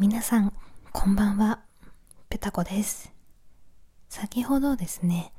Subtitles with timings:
[0.00, 0.54] 皆さん、
[0.92, 1.60] こんばんは。
[2.30, 3.12] ペタコです。
[4.08, 5.30] 先ほどですね、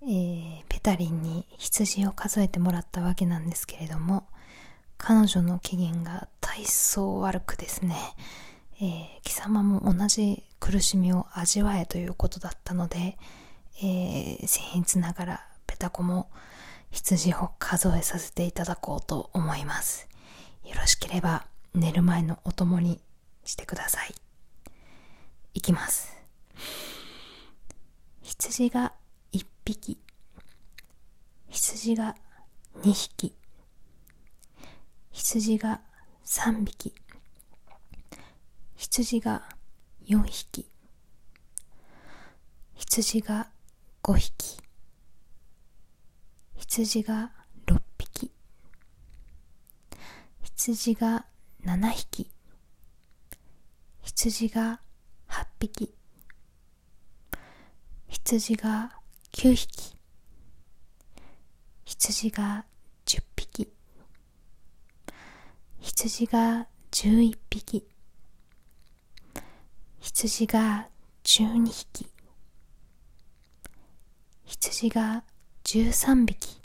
[0.00, 4.28] えー、ペタリンに羊を数えてもらったわけなんですけれども、
[4.96, 7.96] 彼女の機嫌が大層悪くですね、
[8.80, 13.18] えー、貴様も同じ苦しみを味わえということだったので、
[13.82, 16.30] えー、僭越ながらペタコも
[16.92, 20.08] 羊を数えさせていただこうと思います。
[20.64, 21.44] よろしければ
[21.74, 23.00] 寝る前のお供に
[23.50, 24.14] してください。
[25.54, 26.16] いきます。
[28.22, 28.92] 羊が
[29.32, 29.98] 1匹、
[31.48, 32.14] 羊が
[32.82, 33.34] 2匹、
[35.10, 35.80] 羊が
[36.24, 36.94] 3匹、
[38.76, 39.42] 羊が
[40.06, 40.70] 4匹、
[42.76, 43.50] 羊が
[44.04, 44.60] 5匹、
[46.56, 47.32] 羊が
[47.66, 48.30] 6匹、
[50.42, 51.26] 羊が
[51.64, 52.30] 7匹、
[54.12, 54.80] 羊が
[55.28, 55.94] 8匹。
[58.08, 58.90] 羊が
[59.32, 59.96] 9匹。
[61.84, 62.66] 羊が
[63.06, 63.72] 10匹。
[65.78, 67.88] 羊が11匹。
[70.00, 70.88] 羊が
[71.24, 72.10] 12匹。
[74.44, 75.24] 羊が
[75.64, 76.60] 13匹。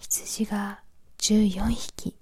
[0.00, 0.82] 羊が
[1.18, 2.18] 14匹。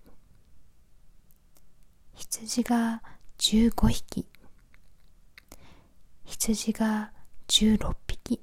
[2.15, 3.03] 羊が
[3.47, 4.27] 15匹。
[6.25, 7.13] 羊が
[7.47, 8.41] 16匹。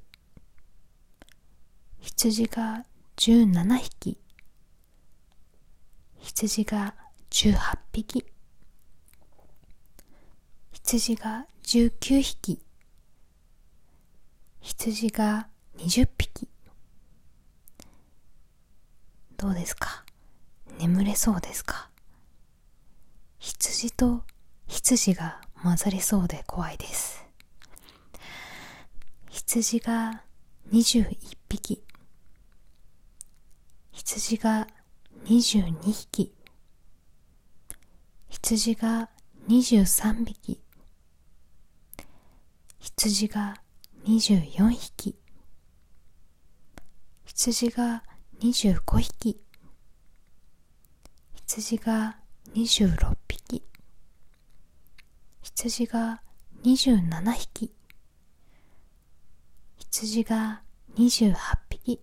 [1.99, 2.85] 羊が
[3.17, 4.17] 17匹。
[6.19, 6.95] 羊が
[7.31, 8.25] 18匹。
[10.71, 12.61] 羊が19匹。
[14.61, 16.47] 羊が20匹。
[19.35, 20.05] どうですか？
[20.79, 21.89] 眠れそうですか？
[23.39, 24.23] 羊と
[24.67, 27.25] 羊が混ざりそうで怖いです。
[29.29, 30.23] 羊が
[30.71, 31.17] 21
[31.49, 31.83] 匹。
[33.91, 34.67] 羊が
[35.25, 36.33] 22匹。
[38.29, 39.09] 羊が
[39.47, 40.59] 23匹。
[42.79, 43.55] 羊が
[44.05, 45.15] 24匹。
[47.25, 48.03] 羊が
[48.41, 49.39] 25匹。
[51.33, 52.17] 羊が
[52.53, 53.63] 26匹。
[55.55, 56.19] 羊が
[56.63, 57.71] 27匹。
[59.77, 60.63] 羊が
[60.95, 61.35] 28
[61.69, 62.01] 匹。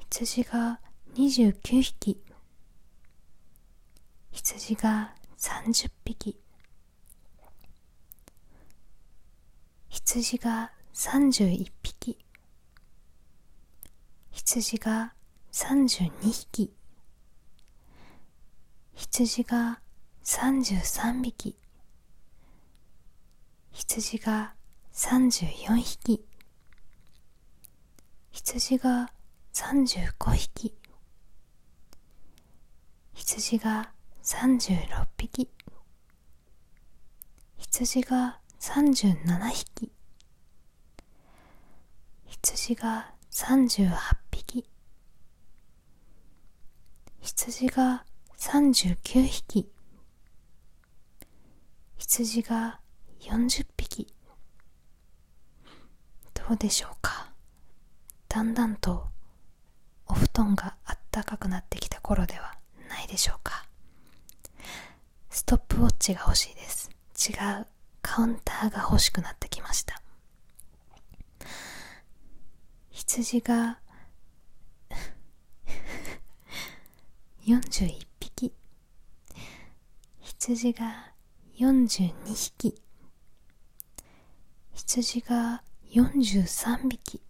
[0.00, 0.80] 羊が
[1.14, 2.18] 29匹。
[4.32, 6.40] 羊が30匹。
[9.90, 12.18] 羊が31匹。
[14.30, 15.12] 羊が
[15.52, 16.72] 32匹。
[18.94, 19.82] 羊が
[20.24, 21.56] 33匹
[23.72, 24.54] 羊が
[24.92, 26.24] 34匹
[28.30, 29.10] 羊が
[29.52, 30.74] 35匹
[33.14, 33.90] 羊が
[34.22, 35.50] 36匹
[37.56, 39.90] 羊が37匹
[42.26, 43.90] 羊が38
[44.30, 44.64] 匹
[47.20, 48.04] 羊が
[48.38, 49.68] 39匹
[52.14, 52.78] 羊が
[53.20, 54.06] 40匹。
[56.34, 57.32] どうでしょうか？
[58.28, 59.06] だんだんと
[60.06, 62.52] お布団があったかくなってきた頃では
[62.90, 63.64] ないでしょうか？
[65.30, 66.90] ストップウォッチが欲しいです。
[67.16, 67.66] 違う
[68.02, 70.02] カウンターが欲しくなってきました。
[72.90, 73.78] 羊が
[77.46, 78.52] 41匹。
[80.20, 81.11] 羊が
[81.62, 82.74] 42匹。
[84.74, 85.62] 羊が
[85.92, 87.22] 43匹。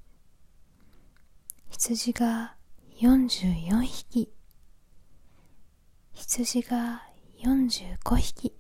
[1.68, 2.54] 羊が
[2.98, 4.32] 44匹。
[6.14, 7.02] 羊が
[7.44, 8.54] 45匹。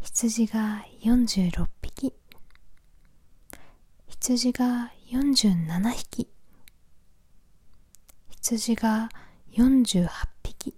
[0.00, 2.12] 羊が46匹。
[4.08, 6.28] 羊が47匹。
[8.30, 9.08] 羊が
[9.52, 10.08] 48
[10.42, 10.74] 匹。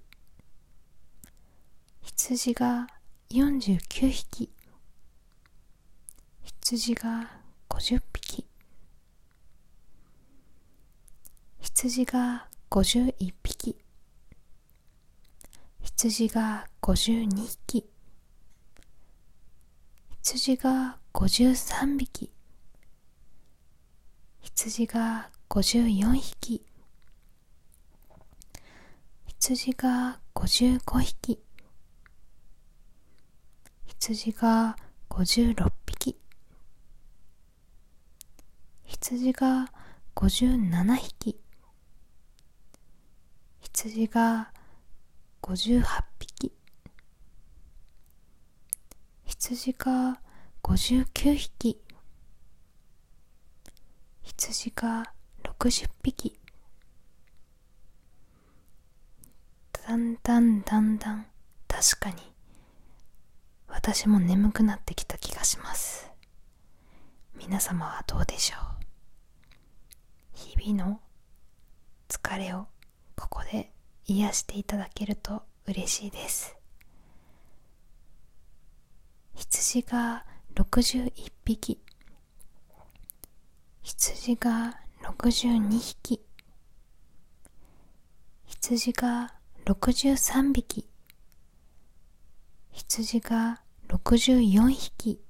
[2.02, 2.86] 羊が
[3.30, 4.50] 49匹。
[6.44, 7.30] 羊が
[7.68, 8.46] 50匹。
[11.58, 13.76] 羊が51匹。
[15.80, 17.34] 羊が52
[17.66, 17.84] 匹。
[20.22, 22.30] 羊が53匹。
[24.40, 26.64] 羊が54匹。
[29.26, 31.43] 羊が55匹。
[34.06, 34.76] 羊が
[35.08, 36.18] 56匹。
[38.84, 39.72] 羊が
[40.14, 41.40] 57匹。
[43.62, 44.52] 羊が
[45.40, 46.52] 58匹。
[49.24, 50.20] 羊が
[50.62, 51.80] 59匹。
[54.22, 55.14] 羊が
[55.44, 56.38] 60匹。
[59.72, 61.26] だんだんだんだん。
[61.66, 62.33] 確かに。
[63.74, 66.10] 私も眠くなってきた気がします。
[67.36, 68.60] 皆様はどうでしょう？
[70.32, 71.00] 日々の
[72.08, 72.68] 疲れを
[73.16, 73.72] ここで
[74.06, 76.56] 癒していただけると嬉しいです。
[79.34, 80.24] 羊が
[80.54, 81.12] 61
[81.44, 81.80] 匹。
[83.82, 86.24] 羊が62匹。
[88.46, 89.34] 羊が
[89.66, 90.88] 63匹。
[92.70, 93.60] 羊が
[93.94, 95.20] 64匹。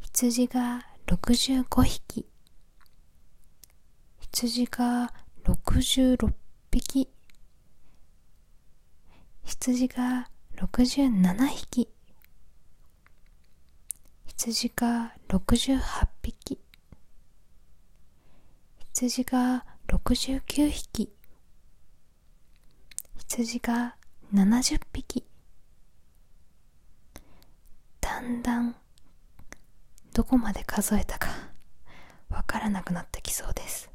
[0.00, 2.26] 羊が65匹。
[4.18, 5.12] 羊が
[5.44, 6.32] 66
[6.70, 7.10] 匹。
[9.44, 11.88] 羊が67匹。
[14.24, 16.58] 羊が68匹。
[18.94, 21.12] 羊が69匹。
[23.18, 23.96] 羊が
[24.32, 25.26] 70匹。
[28.26, 28.74] んだん
[30.12, 31.28] どこまで数えたか
[32.28, 33.90] わからなくなってきそうです。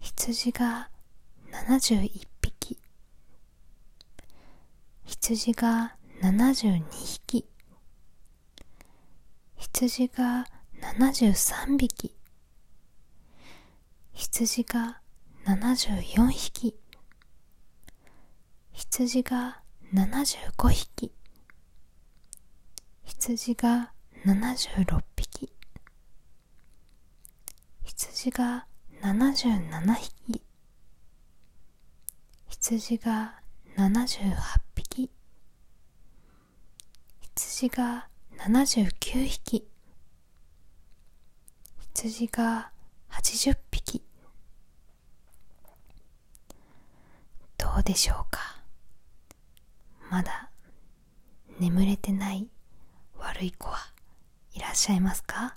[0.00, 0.90] 羊が
[1.52, 2.78] 71匹。
[5.04, 7.46] 羊が72匹。
[9.56, 10.46] 羊が
[10.80, 12.14] 73匹。
[14.12, 15.00] 羊が
[15.46, 16.74] 74匹。
[18.72, 19.62] 羊が
[19.94, 21.12] 75匹。
[23.08, 23.92] 羊が
[24.26, 25.50] 76匹。
[27.82, 28.66] 羊が
[29.02, 30.42] 77匹。
[32.48, 33.40] 羊が
[33.76, 34.36] 78
[34.74, 35.10] 匹。
[37.22, 39.66] 羊が79匹。
[41.94, 42.70] 羊が
[43.10, 44.04] 80匹。
[47.56, 48.62] どうでしょうか？
[50.10, 50.50] まだ
[51.58, 52.48] 眠れてない
[53.38, 53.78] 悪い子は
[54.52, 55.56] いらっしゃいますか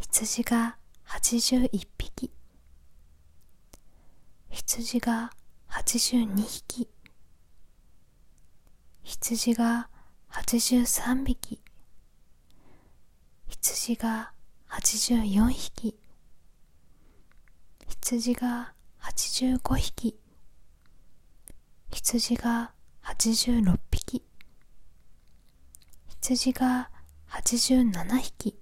[0.00, 0.76] 羊が
[1.06, 2.32] 81匹
[4.50, 5.30] 羊が
[5.70, 6.88] 82匹
[9.04, 9.88] 羊が
[10.32, 11.60] 83匹
[13.46, 14.32] 羊が
[14.70, 15.96] 84匹
[17.86, 18.72] 羊が
[19.02, 20.18] 85匹
[21.92, 22.72] 羊が
[23.04, 23.87] 86匹
[26.28, 26.90] 羊が
[27.30, 28.54] 87匹。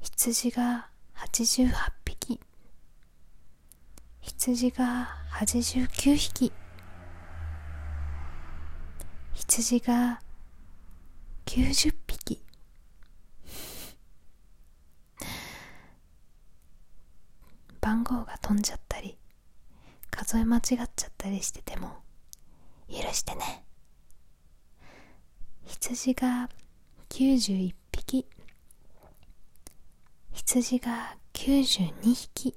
[0.00, 1.70] 羊が88
[2.04, 2.40] 匹。
[4.20, 5.08] 羊が
[5.38, 6.52] 89匹。
[9.34, 10.20] 羊が
[11.46, 12.42] 90匹。
[17.80, 19.16] 番号が飛んじゃったり
[20.10, 22.02] 数え間違っちゃったりしてても
[22.88, 23.69] 許してね。
[25.82, 26.50] 羊が
[27.08, 28.26] 91匹。
[30.30, 32.54] 羊が92匹。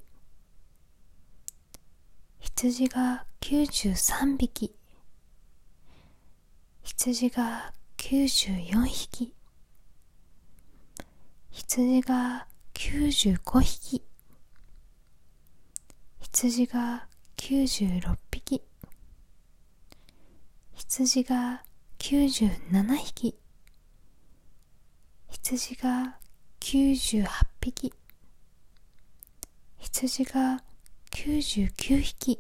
[2.41, 4.75] 羊が93匹。
[6.83, 9.33] 羊が94匹。
[11.49, 14.03] 羊が95匹。
[16.19, 18.61] 羊が96匹。
[20.75, 21.63] 羊が
[22.03, 22.60] 97
[22.98, 23.33] 匹。
[25.29, 26.17] 羊が
[26.60, 27.25] 98
[27.62, 27.93] 匹。
[29.77, 30.62] 羊が
[31.12, 32.39] 99匹。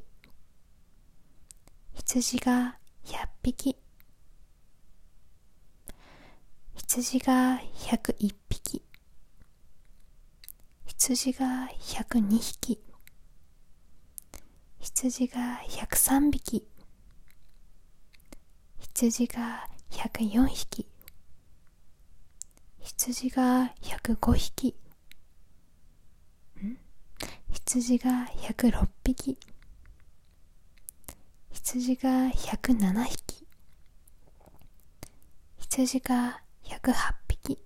[1.93, 3.77] 羊が100匹。
[6.75, 8.81] 羊が101匹。
[10.85, 12.79] 羊が102匹。
[14.81, 16.72] 羊が103匹。
[18.95, 20.87] 羊が104匹。
[22.79, 24.75] 羊が105匹。
[26.61, 26.77] ん？
[27.49, 29.39] 羊が106匹。
[31.49, 33.47] 羊が107匹。
[35.57, 37.57] 羊が108匹。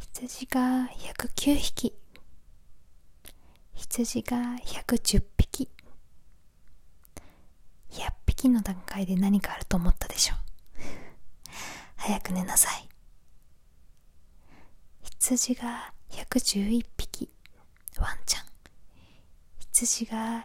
[0.00, 1.94] 羊が109匹。
[3.72, 5.70] 羊が110匹。
[7.90, 8.12] 100
[8.44, 10.34] 匹の段階で何かあると思ったでしょ
[11.96, 12.88] 早く寝なさい。
[15.02, 17.30] 羊が111匹
[17.98, 18.44] ワンちゃん。
[19.58, 20.44] 羊が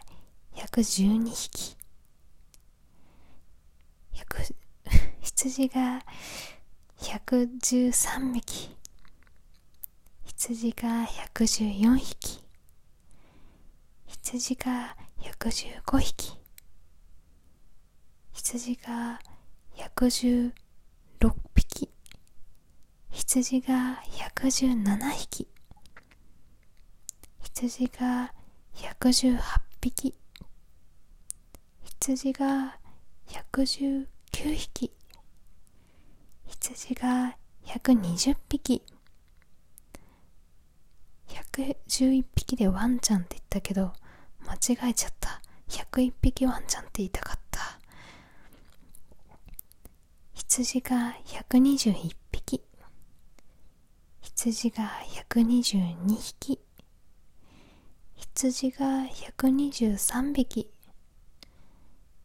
[0.54, 1.76] 112 匹。
[5.20, 6.02] 羊が
[6.96, 8.76] 113匹。
[10.24, 12.42] 羊が114匹。
[14.06, 16.39] 羊が115匹。
[18.42, 19.20] 羊が
[19.76, 20.52] 116
[21.54, 21.90] 匹。
[23.10, 25.46] 羊が117匹。
[27.42, 28.32] 羊が
[28.74, 29.38] 118
[29.82, 30.14] 匹。
[31.84, 32.78] 羊が
[33.28, 34.06] 119
[34.56, 34.90] 匹。
[36.46, 38.82] 羊が120匹。
[41.28, 43.92] 111匹でワンちゃんって言ったけど
[44.46, 45.42] 間違えちゃった。
[45.68, 47.79] 101匹ワンちゃんって言いたかった。
[50.52, 52.60] 羊が121匹。
[54.20, 54.90] 羊が
[55.30, 56.58] 122匹。
[58.16, 58.86] 羊が
[59.36, 60.68] 123匹。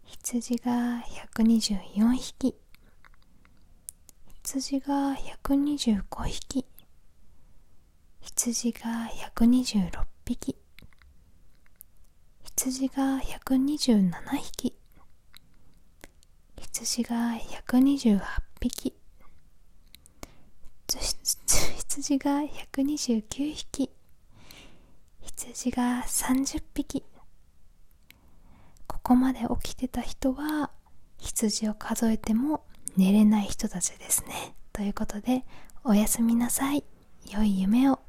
[0.05, 1.03] 羊が
[1.35, 2.55] 124匹。
[4.43, 6.65] 羊が125匹。
[8.21, 10.55] 羊が126匹。
[12.43, 14.84] 羊が127匹。
[16.85, 17.31] 羊が
[17.67, 18.21] 128
[18.61, 18.93] 匹。
[20.87, 23.89] 羊が129匹。
[25.19, 27.03] 羊が30匹。
[28.85, 30.69] ここまで起きてた人は
[31.17, 32.63] 羊を数えても
[32.95, 34.55] 寝れない人たちですね。
[34.71, 35.43] ということで
[35.83, 36.83] おやすみなさい。
[37.31, 38.04] 良い夢を。